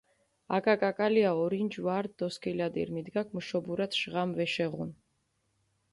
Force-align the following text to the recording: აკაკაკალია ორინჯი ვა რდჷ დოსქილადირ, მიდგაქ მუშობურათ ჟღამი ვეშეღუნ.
აკაკაკალია 0.57 1.33
ორინჯი 1.41 1.83
ვა 1.87 1.97
რდჷ 2.05 2.15
დოსქილადირ, 2.21 2.89
მიდგაქ 2.95 3.27
მუშობურათ 3.35 3.93
ჟღამი 4.01 4.35
ვეშეღუნ. 4.39 4.89